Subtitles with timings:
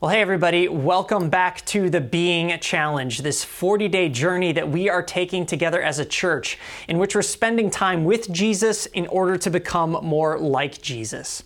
[0.00, 4.88] Well, hey, everybody, welcome back to the Being Challenge, this 40 day journey that we
[4.88, 9.36] are taking together as a church, in which we're spending time with Jesus in order
[9.38, 11.42] to become more like Jesus.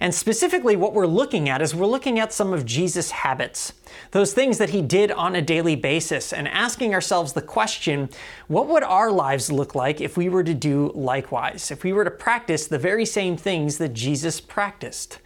[0.00, 3.72] And specifically, what we're looking at is we're looking at some of Jesus' habits,
[4.10, 8.08] those things that he did on a daily basis, and asking ourselves the question
[8.48, 12.02] what would our lives look like if we were to do likewise, if we were
[12.02, 15.20] to practice the very same things that Jesus practiced?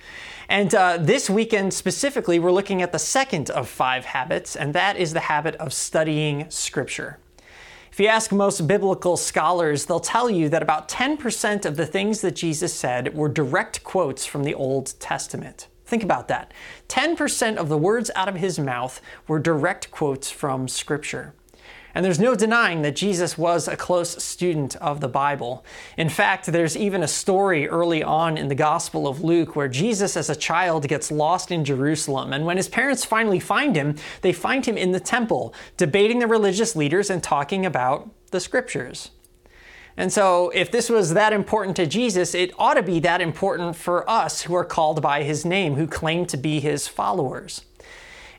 [0.48, 4.96] And uh, this weekend specifically, we're looking at the second of five habits, and that
[4.96, 7.18] is the habit of studying Scripture.
[7.90, 12.20] If you ask most biblical scholars, they'll tell you that about 10% of the things
[12.20, 15.68] that Jesus said were direct quotes from the Old Testament.
[15.86, 16.52] Think about that.
[16.88, 21.32] 10% of the words out of his mouth were direct quotes from Scripture.
[21.96, 25.64] And there's no denying that Jesus was a close student of the Bible.
[25.96, 30.14] In fact, there's even a story early on in the Gospel of Luke where Jesus,
[30.14, 32.34] as a child, gets lost in Jerusalem.
[32.34, 36.26] And when his parents finally find him, they find him in the temple, debating the
[36.26, 39.10] religious leaders and talking about the scriptures.
[39.96, 43.74] And so, if this was that important to Jesus, it ought to be that important
[43.74, 47.64] for us who are called by his name, who claim to be his followers.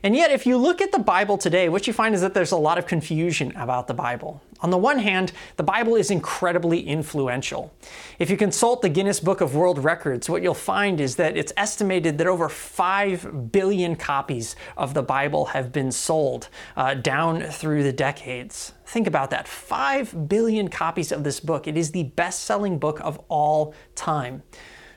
[0.02, 2.52] And yet, if you look at the Bible today, what you find is that there's
[2.52, 4.42] a lot of confusion about the Bible.
[4.60, 7.72] On the one hand, the Bible is incredibly influential.
[8.18, 11.52] If you consult the Guinness Book of World Records, what you'll find is that it's
[11.56, 17.84] estimated that over 5 billion copies of the Bible have been sold uh, down through
[17.84, 18.72] the decades.
[18.84, 21.68] Think about that 5 billion copies of this book.
[21.68, 24.42] It is the best selling book of all time.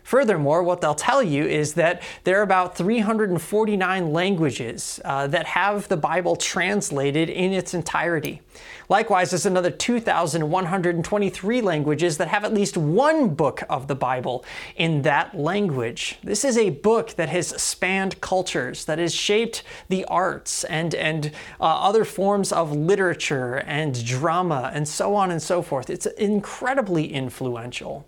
[0.03, 5.87] Furthermore, what they'll tell you is that there are about 349 languages uh, that have
[5.87, 8.41] the Bible translated in its entirety.
[8.89, 14.43] Likewise, there's another 2,123 languages that have at least one book of the Bible
[14.75, 16.17] in that language.
[16.23, 21.27] This is a book that has spanned cultures, that has shaped the arts and, and
[21.59, 25.89] uh, other forms of literature and drama and so on and so forth.
[25.89, 28.05] It's incredibly influential.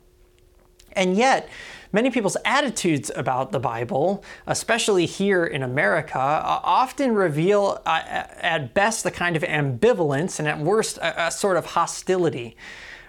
[0.96, 1.50] And yet,
[1.94, 8.02] many people's attitudes about the Bible, especially here in America, uh, often reveal uh,
[8.42, 12.58] at best the kind of ambivalence and at worst a, a sort of hostility.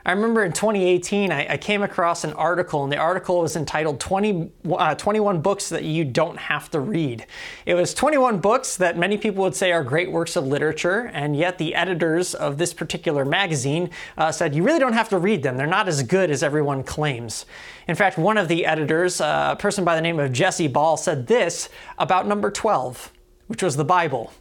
[0.06, 4.00] I remember in 2018, I, I, came across an article, and the article was entitled
[4.00, 7.24] 20, uh, 21 Books That You Don't Have to Read.
[7.64, 11.34] It was 21 books that many people would say are great works of literature, and
[11.34, 13.88] yet the editors of this particular magazine
[14.18, 15.56] uh, said you really don't have to read them.
[15.56, 17.46] They're not as good as everyone claims.
[17.88, 20.98] In fact, one of the editors, uh, a person by the name of Jesse Ball,
[20.98, 23.10] said this about number 12,
[23.46, 24.34] which was the Bible.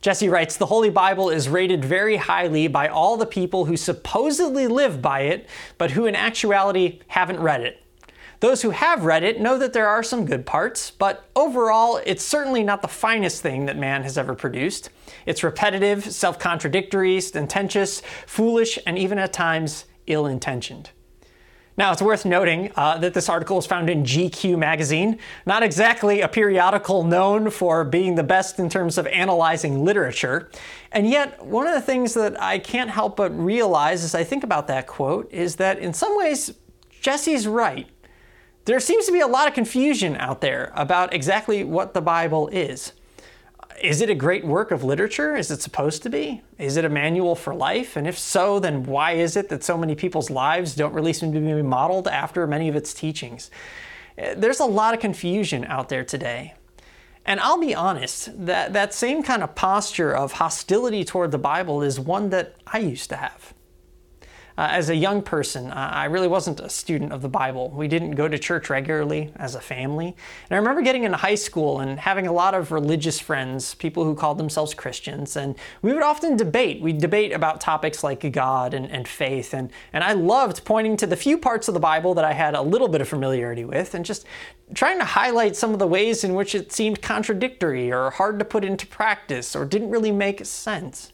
[0.00, 4.68] Jesse writes The Holy Bible is rated very highly by all the people who supposedly
[4.68, 7.82] live by it, but who in actuality haven't read it.
[8.40, 12.24] Those who have read it know that there are some good parts, but overall, it's
[12.24, 14.90] certainly not the finest thing that man has ever produced.
[15.26, 20.90] It's repetitive, self contradictory, sententious, foolish, and even at times ill intentioned.
[21.78, 26.20] Now, it's worth noting uh, that this article was found in GQ magazine, not exactly
[26.20, 30.50] a periodical known for being the best in terms of analyzing literature.
[30.90, 34.42] And yet, one of the things that I can't help but realize as I think
[34.42, 36.52] about that quote is that in some ways,
[37.00, 37.86] Jesse's right.
[38.64, 42.48] There seems to be a lot of confusion out there about exactly what the Bible
[42.48, 42.92] is
[43.82, 45.36] is it a great work of literature?
[45.36, 46.42] Is it supposed to be?
[46.58, 47.96] Is it a manual for life?
[47.96, 51.32] And if so, then why is it that so many people's lives don't really seem
[51.32, 53.50] to be modeled after many of its teachings?
[54.16, 56.54] Eh, there's a lot of confusion out there today.
[57.24, 61.82] And I'll be honest, that, that same kind of posture of hostility toward the Bible
[61.82, 63.52] is one that I used to have.
[64.58, 67.70] Uh, as a young person, uh, I really wasn't a student of the Bible.
[67.70, 70.08] We didn't go to church regularly as a family.
[70.08, 74.02] And I remember getting into high school and having a lot of religious friends, people
[74.02, 76.82] who called themselves Christians, and we would often debate.
[76.82, 79.54] We'd debate about topics like God and, and faith.
[79.54, 82.56] And, and I loved pointing to the few parts of the Bible that I had
[82.56, 84.26] a little bit of familiarity with and just
[84.74, 88.44] trying to highlight some of the ways in which it seemed contradictory or hard to
[88.44, 91.12] put into practice or didn't really make sense.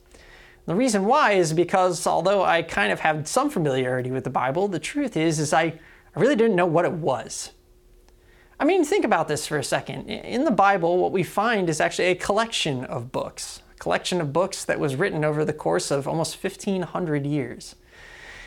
[0.66, 4.66] The reason why is because although I kind of had some familiarity with the Bible,
[4.68, 7.50] the truth is is I, I really didn't know what it was.
[8.58, 10.08] I mean, think about this for a second.
[10.08, 14.32] In the Bible, what we find is actually a collection of books, a collection of
[14.32, 17.74] books that was written over the course of almost 1500 years.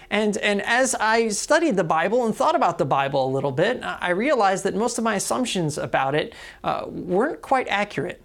[0.09, 3.81] And, and as I studied the Bible and thought about the Bible a little bit,
[3.83, 6.33] I realized that most of my assumptions about it
[6.63, 8.23] uh, weren't quite accurate.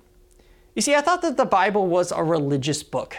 [0.77, 3.17] You see, I thought that the Bible was a religious book.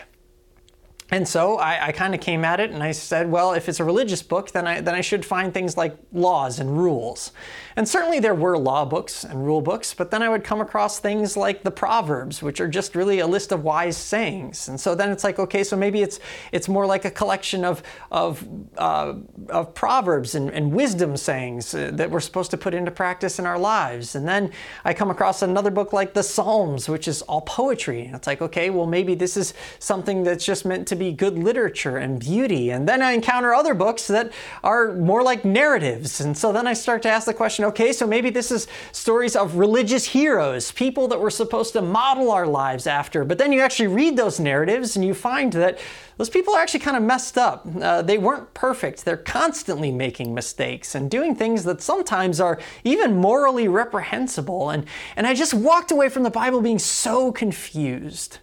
[1.13, 3.79] And so I, I kind of came at it and I said, well, if it's
[3.79, 7.31] a religious book, then I, then I should find things like laws and rules.
[7.75, 10.97] And certainly there were law books and rule books, but then I would come across
[10.99, 14.67] things like the Proverbs, which are just really a list of wise sayings.
[14.67, 16.19] And so then it's like, okay, so maybe it's
[16.51, 18.43] it's more like a collection of of
[18.77, 19.13] uh,
[19.49, 23.45] of proverbs and, and wisdom sayings uh, that we're supposed to put into practice in
[23.45, 24.15] our lives.
[24.15, 24.51] And then
[24.83, 28.05] I come across another book like the Psalms, which is all poetry.
[28.05, 31.37] And it's like, okay, well maybe this is something that's just meant to be good
[31.37, 32.69] literature and beauty.
[32.69, 34.31] And then I encounter other books that
[34.63, 36.21] are more like narratives.
[36.21, 39.35] And so then I start to ask the question okay, so maybe this is stories
[39.35, 43.25] of religious heroes, people that we're supposed to model our lives after.
[43.25, 45.79] But then you actually read those narratives and you find that
[46.17, 47.67] those people are actually kind of messed up.
[47.81, 49.03] Uh, they weren't perfect.
[49.03, 54.69] They're constantly making mistakes and doing things that sometimes are even morally reprehensible.
[54.69, 54.85] And,
[55.15, 58.37] and I just walked away from the Bible being so confused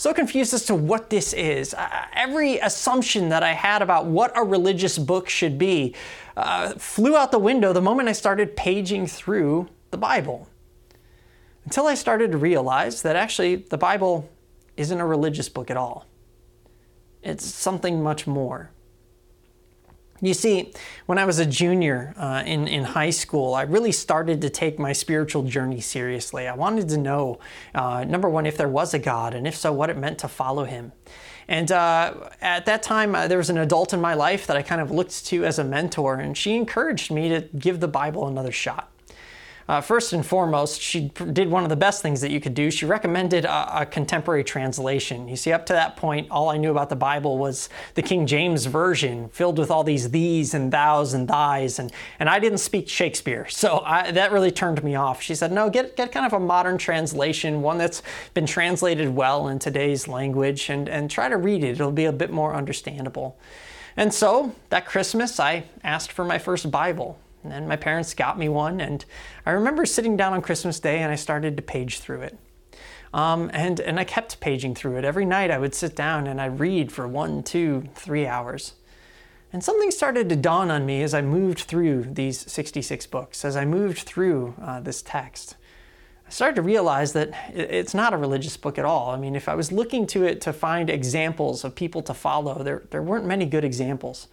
[0.00, 1.74] so confused as to what this is.
[1.74, 5.94] Uh, every assumption that I had about what a religious book should be
[6.38, 10.48] uh, flew out the window the moment I started paging through the Bible.
[11.66, 14.26] Until I started to realize that actually the Bible
[14.78, 16.06] isn't a religious book at all,
[17.22, 18.70] it's something much more.
[20.22, 20.72] You see,
[21.06, 24.78] when I was a junior uh, in, in high school, I really started to take
[24.78, 26.46] my spiritual journey seriously.
[26.46, 27.38] I wanted to know,
[27.74, 30.28] uh, number one, if there was a God, and if so, what it meant to
[30.28, 30.92] follow Him.
[31.48, 34.62] And uh, at that time, uh, there was an adult in my life that I
[34.62, 38.28] kind of looked to as a mentor, and she encouraged me to give the Bible
[38.28, 38.92] another shot.
[39.70, 42.72] Uh, first and foremost, she did one of the best things that you could do.
[42.72, 45.28] She recommended a, a, contemporary translation.
[45.28, 48.26] You see, up to that point, all I knew about the Bible was the King
[48.26, 52.58] James Version, filled with all these these and thous and thys, and, and I didn't
[52.58, 55.22] speak Shakespeare, so I, that really turned me off.
[55.22, 58.02] She said, no, get, get kind of a modern translation, one that's
[58.34, 61.74] been translated well in today's language, and, and try to read it.
[61.74, 63.38] It'll be a bit more understandable.
[63.96, 67.20] And so that Christmas, I asked for my first Bible.
[67.44, 69.04] And my parents got me one, and
[69.46, 72.38] I remember sitting down on Christmas Day and I started to page through it.
[73.12, 75.04] Um, and, and I kept paging through it.
[75.04, 78.74] Every night I would sit down and I'd read for one, two, three hours.
[79.52, 83.56] And something started to dawn on me as I moved through these 66 books, as
[83.56, 85.56] I moved through uh, this text.
[86.24, 89.10] I started to realize that it's not a religious book at all.
[89.10, 92.62] I mean, if I was looking to it to find examples of people to follow,
[92.62, 94.28] there, there weren't many good examples.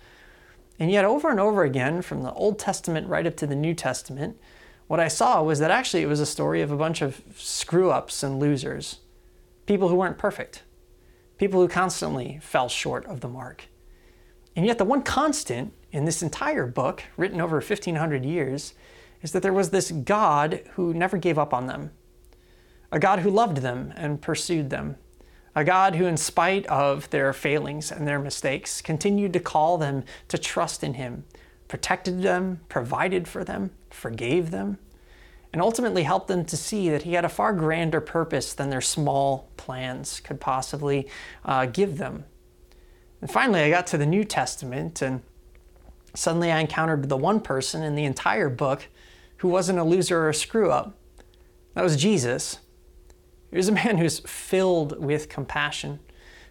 [0.79, 3.73] And yet, over and over again, from the Old Testament right up to the New
[3.73, 4.39] Testament,
[4.87, 7.91] what I saw was that actually it was a story of a bunch of screw
[7.91, 8.99] ups and losers,
[9.65, 10.63] people who weren't perfect,
[11.37, 13.65] people who constantly fell short of the mark.
[14.55, 18.73] And yet, the one constant in this entire book, written over 1500 years,
[19.21, 21.91] is that there was this God who never gave up on them,
[22.91, 24.97] a God who loved them and pursued them
[25.57, 30.03] a God who, in spite of their failings and their mistakes, continued to call them
[30.27, 31.25] to trust in Him,
[31.67, 34.77] protected them, provided for them, forgave them,
[35.51, 38.81] and ultimately helped them to see that He had a far grander purpose than their
[38.81, 41.09] small plans could possibly
[41.43, 42.25] uh, give them.
[43.19, 45.23] And finally, I got to the New Testament, and
[46.13, 48.89] suddenly I encountered the one person in the entire book
[49.37, 50.95] who wasn't a loser or a screw up.
[51.73, 52.59] That was Jesus.
[53.49, 55.99] He was a man who's filled with compassion,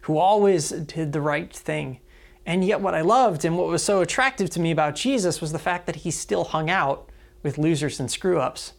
[0.02, 2.00] who always did the right thing.
[2.46, 5.52] And yet, what I loved and what was so attractive to me about Jesus was
[5.52, 7.10] the fact that he still hung out
[7.42, 8.74] with losers and screw ups.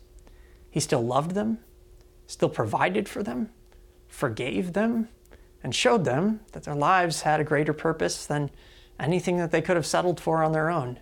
[0.70, 1.60] He still loved them,
[2.28, 3.50] still provided for them,
[4.08, 5.10] forgave them,
[5.64, 8.50] and showed them that their lives had a greater purpose than
[9.00, 11.00] anything that they could have settled for on their own.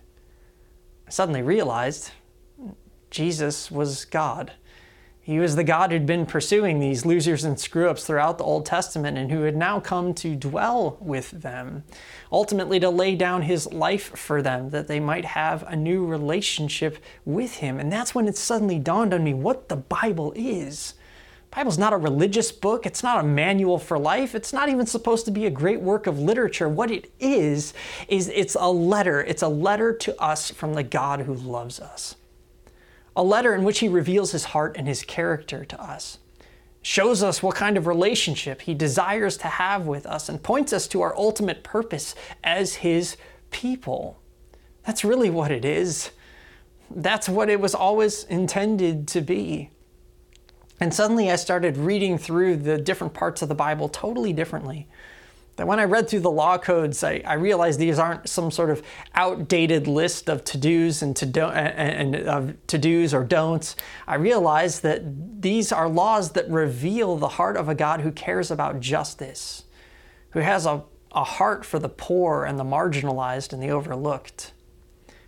[1.06, 2.10] I suddenly realized
[3.10, 4.52] Jesus was God
[5.26, 8.64] he was the God who'd been pursuing these losers and screw ups throughout the Old
[8.64, 11.82] Testament and who had now come to dwell with them,
[12.30, 16.98] ultimately to lay down his life for them that they might have a new relationship
[17.24, 17.80] with him.
[17.80, 20.94] And that's when it suddenly dawned on me what the Bible is.
[21.50, 24.86] The Bible's not a religious book, it's not a manual for life, it's not even
[24.86, 26.68] supposed to be a great work of literature.
[26.68, 27.74] What it is
[28.06, 29.22] is it's a letter.
[29.22, 32.14] It's a letter to us from the God who loves us
[33.16, 36.18] a letter in which he reveals his heart and his character to us,
[36.82, 40.86] shows us what kind of relationship he desires to have with us, and points us
[40.86, 43.16] to our ultimate purpose as his
[43.50, 44.20] people.
[44.84, 46.10] That's really what it is.
[46.90, 49.70] That's what it was always intended to be.
[50.78, 54.86] And suddenly I started reading through the different parts of the Bible totally differently
[55.56, 58.70] that when I read through the law codes, I, I realized these aren't some sort
[58.70, 58.82] of
[59.14, 63.74] outdated list of to-dos and to do, and, and uh, to-dos or don'ts.
[64.06, 68.50] I realized that these are laws that reveal the heart of a God who cares
[68.50, 69.64] about justice,
[70.30, 74.52] who has a, a heart for the poor and the marginalized and the overlooked.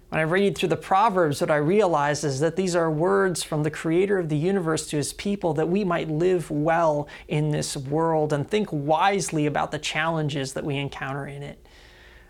[0.08, 3.62] When I read through the Proverbs, what I realize is that these are words from
[3.62, 7.76] the creator of the universe to his people that we might live well in this
[7.76, 11.66] world and think wisely about the challenges that we encounter in it.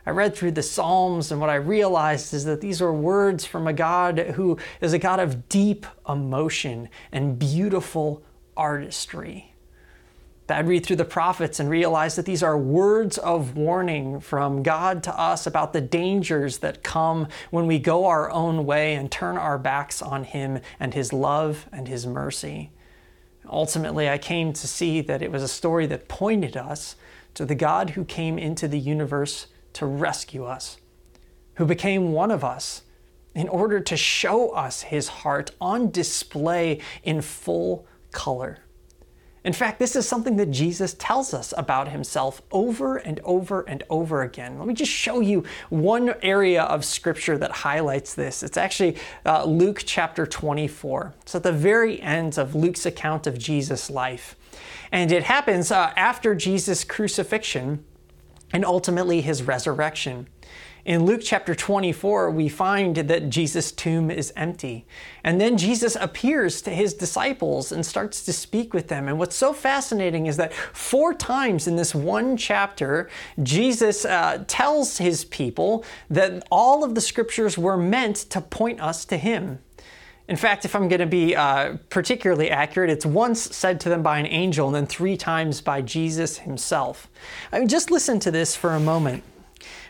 [0.05, 3.69] I read through the Psalms, and what I realized is that these are words from
[3.69, 8.25] a God who is a God of deep emotion and beautiful
[8.57, 9.55] artistry.
[10.57, 15.03] I'd read through the prophets and realize that these are words of warning from God
[15.03, 19.37] to us about the dangers that come when we go our own way and turn
[19.37, 22.71] our backs on Him and His love and His mercy.
[23.47, 26.97] Ultimately, I came to see that it was a story that pointed us
[27.35, 30.79] to the God who came into the universe to rescue us,
[31.55, 32.83] who became one of us
[33.35, 38.59] in order to show us His heart on display in full color.
[39.45, 43.83] In fact, this is something that Jesus tells us about himself over and over and
[43.89, 44.59] over again.
[44.59, 48.43] Let me just show you one area of scripture that highlights this.
[48.43, 51.15] It's actually uh, Luke chapter 24.
[51.23, 54.37] It's at the very end of Luke's account of Jesus' life.
[54.91, 57.85] And it happens uh, after Jesus' crucifixion
[58.53, 60.29] and ultimately his resurrection.
[60.89, 64.87] In Luke chapter 24, we find that Jesus' tomb is empty.
[65.23, 69.07] And then Jesus appears to his disciples and starts to speak with them.
[69.07, 73.11] And what's so fascinating is that four times in this one chapter,
[73.43, 79.05] Jesus uh, tells his people that all of the scriptures were meant to point us
[79.05, 79.59] to him.
[80.27, 84.03] In fact, if I'm going to be uh, particularly accurate, it's once said to them
[84.03, 87.09] by an angel and then three times by Jesus himself.
[87.53, 89.23] I mean, just listen to this for a moment.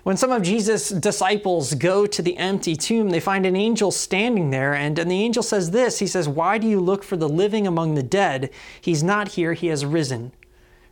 [0.05, 4.51] When some of Jesus' disciples go to the empty tomb, they find an angel standing
[4.51, 7.29] there, and, and the angel says this He says, Why do you look for the
[7.29, 8.51] living among the dead?
[8.81, 10.33] He's not here, he has risen.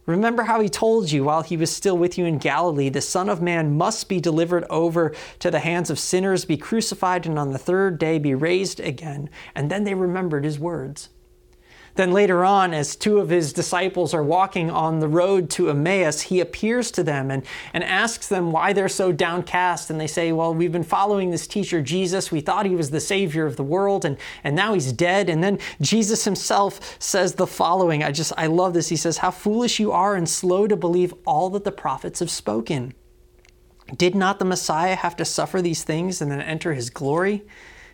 [0.07, 3.29] Remember how he told you while he was still with you in Galilee, the Son
[3.29, 7.53] of Man must be delivered over to the hands of sinners, be crucified, and on
[7.53, 9.29] the third day be raised again.
[9.55, 11.09] And then they remembered his words.
[11.97, 16.21] Then later on, as two of his disciples are walking on the road to Emmaus,
[16.21, 19.89] he appears to them and, and asks them why they're so downcast.
[19.89, 22.31] And they say, Well, we've been following this teacher, Jesus.
[22.31, 25.31] We thought he was the Savior of the world, and, and now he's dead.
[25.31, 28.89] And then Jesus himself says the following I just, I love this.
[28.89, 32.31] He says, How foolish you are and slow to believe all that the prophets have
[32.31, 32.95] spoken.
[33.97, 37.45] Did not the Messiah have to suffer these things and then enter his glory?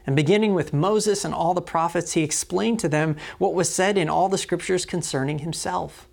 [0.07, 3.97] And beginning with Moses and all the prophets, he explained to them what was said
[3.97, 6.09] in all the scriptures concerning himself.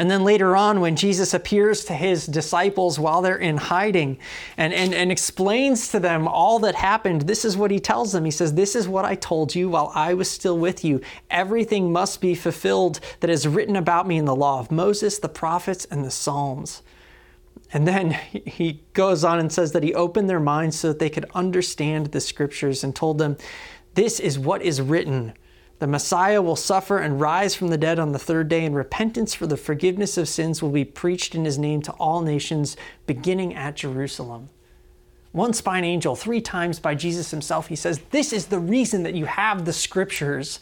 [0.00, 4.18] And then later on, when Jesus appears to his disciples while they're in hiding
[4.56, 8.24] and, and, and explains to them all that happened, this is what he tells them.
[8.24, 11.02] He says, This is what I told you while I was still with you.
[11.30, 15.28] Everything must be fulfilled that is written about me in the law of Moses, the
[15.28, 16.80] prophets, and the Psalms.
[17.72, 21.10] And then he goes on and says that he opened their minds so that they
[21.10, 23.36] could understand the scriptures and told them,
[23.94, 25.34] This is what is written.
[25.78, 29.32] The Messiah will suffer and rise from the dead on the third day, and repentance
[29.32, 32.76] for the forgiveness of sins will be preached in his name to all nations,
[33.06, 34.50] beginning at Jerusalem.
[35.32, 39.04] Once by an angel, three times by Jesus himself, he says, This is the reason
[39.04, 40.60] that you have the scriptures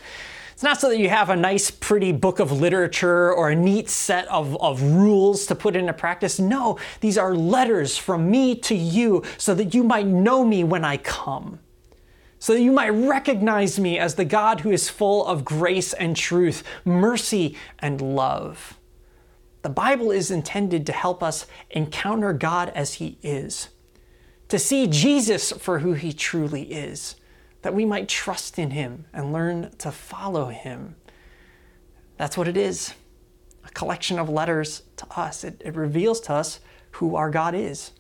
[0.59, 3.89] it's not so that you have a nice, pretty book of literature or a neat
[3.89, 6.41] set of, of rules to put into practice.
[6.41, 10.85] No, these are letters from me to you so that you might know me when
[10.85, 11.61] I come.
[12.41, 16.17] So that you might recognize me as the God who is full of grace and
[16.17, 18.81] truth, mercy and love.
[19.63, 23.69] The Bible is intended to help us encounter God as He is,
[24.49, 27.15] to see Jesus for who He truly is
[27.63, 30.97] that we might trust in Him and learn to follow Him.
[32.17, 32.95] That's what it is
[33.65, 35.45] a collection of letters to us.
[35.45, 36.61] It, it reveals to us
[36.93, 37.93] who our God is,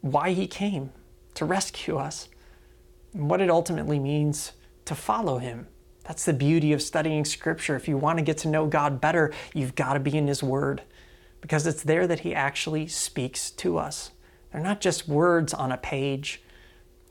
[0.00, 0.90] why He came
[1.34, 2.28] to rescue us,
[3.12, 4.52] and what it ultimately means
[4.86, 5.66] to follow Him.
[6.04, 7.76] That's the beauty of studying Scripture.
[7.76, 10.42] If you want to get to know God better, you've got to be in His
[10.42, 10.82] Word
[11.40, 14.12] because it's there that He actually speaks to us.
[14.52, 16.42] They're not just words on a page,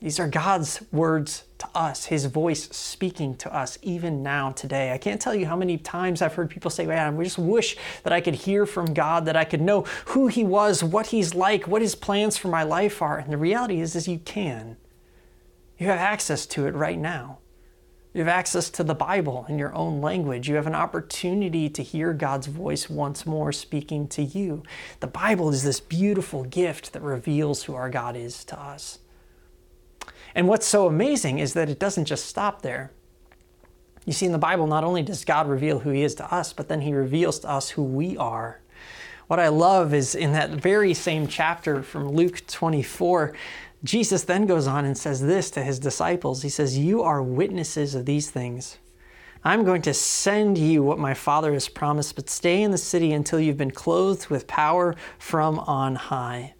[0.04, 4.92] these are God's words to us, His voice speaking to us even now today.
[4.92, 7.78] I can't tell you how many times I've heard people say, Man, we just wish
[8.02, 11.34] that I could hear from God, that I could know who He was, what He's
[11.34, 13.16] like, what His plans for my life are.
[13.16, 14.76] And the reality is, is you can.
[15.78, 17.38] You have access to it right now.
[18.12, 20.50] You have access to the Bible in your own language.
[20.50, 24.64] You have an opportunity to hear God's voice once more speaking to you.
[25.00, 28.98] The Bible is this beautiful gift that reveals who our God is to us.
[30.34, 32.90] And what's so amazing is that it doesn't just stop there.
[34.04, 36.52] You see, in the Bible, not only does God reveal who He is to us,
[36.52, 38.60] but then He reveals to us who we are.
[39.26, 43.34] What I love is in that very same chapter from Luke 24,
[43.82, 47.94] Jesus then goes on and says this to his disciples He says, You are witnesses
[47.94, 48.78] of these things.
[49.46, 53.12] I'm going to send you what my Father has promised, but stay in the city
[53.12, 56.54] until you've been clothed with power from on high.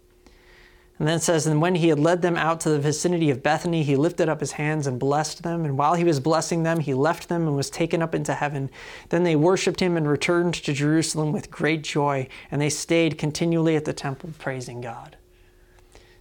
[0.99, 3.43] And then it says, And when he had led them out to the vicinity of
[3.43, 5.65] Bethany, he lifted up his hands and blessed them.
[5.65, 8.71] And while he was blessing them, he left them and was taken up into heaven.
[9.09, 13.75] Then they worshiped him and returned to Jerusalem with great joy, and they stayed continually
[13.75, 15.17] at the temple praising God.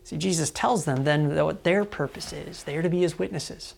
[0.04, 2.64] See, Jesus tells them then what their purpose is.
[2.64, 3.76] They are to be his witnesses.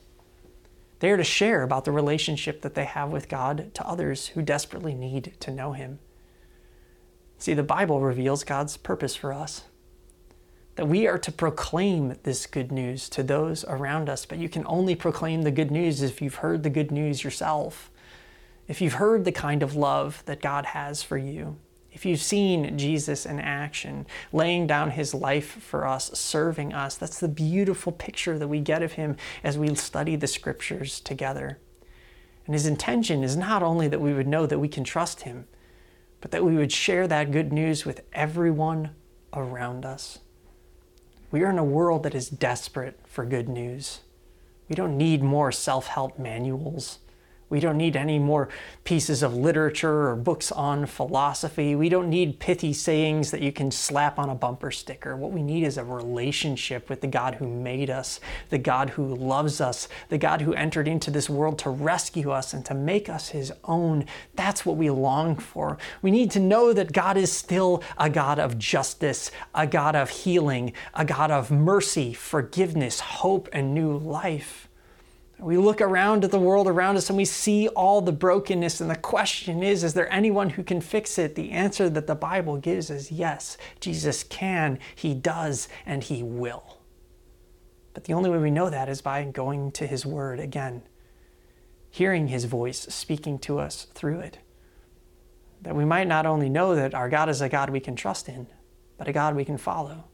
[1.00, 4.42] They are to share about the relationship that they have with God to others who
[4.42, 6.00] desperately need to know Him.
[7.38, 9.66] See, the Bible reveals God's purpose for us
[10.76, 14.66] that we are to proclaim this good news to those around us, but you can
[14.68, 17.90] only proclaim the good news if you've heard the good news yourself.
[18.68, 21.58] If you've heard the kind of love that God has for you,
[21.96, 27.22] if you've seen Jesus in action, laying down his life for us, serving us, that's
[27.22, 29.16] the beautiful picture that we get of him
[29.46, 31.58] as we study the scriptures together.
[32.46, 35.48] And his intention is not only that we would know that we can trust him,
[36.20, 38.90] but that we would share that good news with everyone
[39.32, 40.20] around us.
[41.36, 44.00] We are in a world that is desperate for good news.
[44.70, 47.00] We don't need more self help manuals.
[47.50, 48.50] We don't need any more
[48.86, 51.76] pieces of literature or books on philosophy.
[51.76, 55.16] We don't need pithy sayings that you can slap on a bumper sticker.
[55.16, 59.14] What we need is a relationship with the God who made us, the God who
[59.14, 63.10] loves us, the God who entered into this world to rescue us and to make
[63.10, 64.06] us his own.
[64.36, 65.78] That's what we long for.
[66.02, 70.10] We need to know that God is still a God of justice, a God of
[70.10, 74.65] healing, a God of mercy, forgiveness, hope, and new life.
[75.46, 78.90] We look around at the world around us and we see all the brokenness, and
[78.90, 81.36] the question is is there anyone who can fix it?
[81.36, 86.80] The answer that the Bible gives is yes, Jesus can, He does, and He will.
[87.94, 90.82] But the only way we know that is by going to His Word again,
[91.92, 94.40] hearing His voice speaking to us through it.
[95.62, 98.28] That we might not only know that our God is a God we can trust
[98.28, 98.48] in,
[98.98, 100.06] but a God we can follow.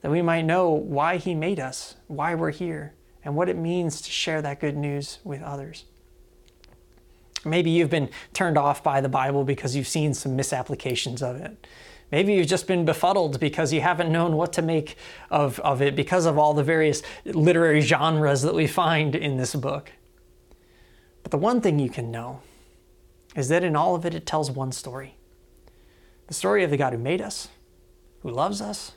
[0.00, 4.00] That we might know why He made us, why we're here and what it means
[4.02, 5.84] to share that good news with others.
[7.44, 11.66] Maybe you've been turned off by the Bible because you've seen some misapplications of it.
[12.10, 14.96] Maybe you've just been befuddled because you haven't known what to make
[15.30, 19.54] of, of it because of all the various literary genres that we find in this
[19.54, 19.92] book.
[21.22, 22.40] But the one thing you can know
[23.36, 25.14] is that in all of it, it tells one story
[26.28, 27.48] the story of the God who made us,
[28.20, 28.92] who loves us,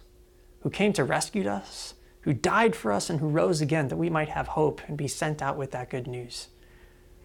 [0.61, 4.09] who came to rescue us, who died for us and who rose again that we
[4.09, 6.47] might have hope and be sent out with that good news.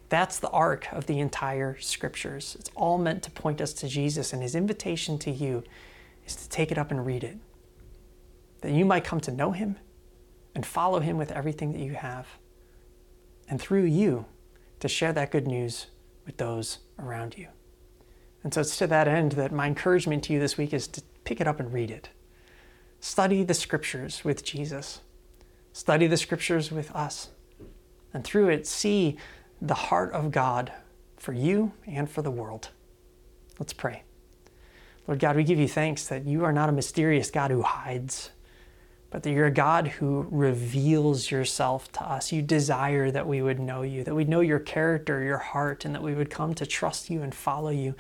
[0.08, 2.56] That's the arc of the entire scriptures.
[2.58, 5.64] It's all meant to point us to Jesus, and his invitation to you
[6.24, 7.38] is to take it up and read it.
[8.60, 9.76] That you might come to know him
[10.54, 12.26] and follow him with everything that you have.
[13.48, 14.26] And through you,
[14.80, 15.86] to share that good news
[16.24, 17.48] with those around you.
[18.44, 21.02] And so it's to that end that my encouragement to you this week is to
[21.24, 22.10] pick it up and read it.
[23.00, 25.00] Study the scriptures with Jesus.
[25.72, 27.28] Study the scriptures with us.
[28.14, 29.18] And through it, see
[29.60, 30.72] the heart of God
[31.16, 32.70] for you and for the world.
[33.58, 34.02] Let's pray.
[35.06, 38.30] Lord God, we give you thanks that you are not a mysterious God who hides,
[39.10, 42.32] but that you're a God who reveals yourself to us.
[42.32, 45.94] You desire that we would know you, that we'd know your character, your heart, and
[45.94, 47.94] that we would come to trust you and follow you.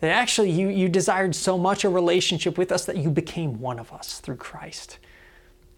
[0.00, 3.78] That actually you, you desired so much a relationship with us that you became one
[3.78, 4.98] of us through Christ.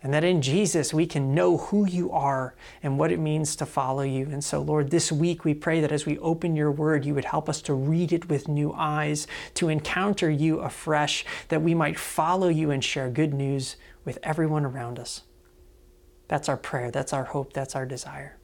[0.03, 3.64] And that in Jesus we can know who you are and what it means to
[3.64, 4.29] follow you.
[4.31, 7.25] And so, Lord, this week we pray that as we open your word, you would
[7.25, 11.99] help us to read it with new eyes, to encounter you afresh, that we might
[11.99, 15.23] follow you and share good news with everyone around us.
[16.29, 18.38] That's our prayer, that's our hope, that's our desire.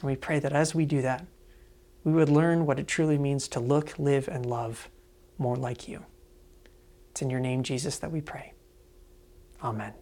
[0.00, 1.26] And we pray that as we do that,
[2.04, 4.88] we would learn what it truly means to look, live, and love
[5.38, 6.04] more like you.
[7.10, 8.52] It's in your name, Jesus, that we pray.
[9.62, 9.94] Amen.